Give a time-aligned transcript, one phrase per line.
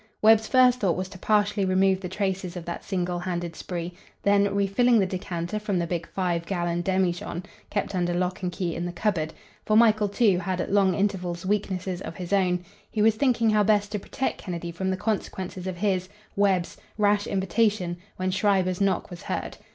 [0.19, 3.93] Webb's first thought was to partially remove the traces of that single handed spree;
[4.23, 8.73] then, refilling the decanter from the big five gallon demijohn, kept under lock and key
[8.73, 9.31] in the cupboard
[9.63, 13.61] for Michael, too, had at long intervals weaknesses of his own he was thinking how
[13.63, 19.11] best to protect Kennedy from the consequences of his, Webb's, rash invitation when Schreiber's knock
[19.11, 19.55] was heard.